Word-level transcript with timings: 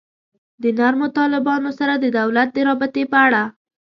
د 0.61 0.63
نرمو 0.77 1.07
طالبانو 1.19 1.69
سره 1.79 1.93
د 1.97 2.05
دولت 2.19 2.49
د 2.53 2.57
رابطې 2.67 3.03
په 3.11 3.17
اړه. 3.27 3.43